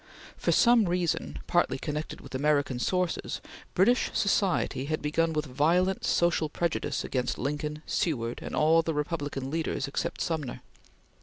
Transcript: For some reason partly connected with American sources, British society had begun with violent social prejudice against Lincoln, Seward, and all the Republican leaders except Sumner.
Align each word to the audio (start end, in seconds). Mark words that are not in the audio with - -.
For 0.35 0.51
some 0.51 0.85
reason 0.85 1.37
partly 1.45 1.77
connected 1.77 2.21
with 2.21 2.33
American 2.33 2.79
sources, 2.79 3.39
British 3.75 4.09
society 4.15 4.85
had 4.85 4.99
begun 4.99 5.31
with 5.31 5.45
violent 5.45 6.05
social 6.05 6.49
prejudice 6.49 7.03
against 7.03 7.37
Lincoln, 7.37 7.83
Seward, 7.85 8.39
and 8.41 8.55
all 8.55 8.81
the 8.81 8.95
Republican 8.95 9.51
leaders 9.51 9.87
except 9.87 10.19
Sumner. 10.19 10.61